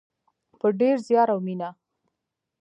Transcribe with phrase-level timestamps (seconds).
[0.59, 1.69] په ډیر زیار او مینه.